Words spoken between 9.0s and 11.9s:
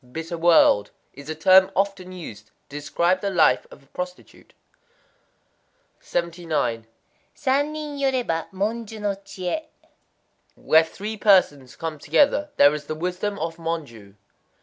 chié. Where three persons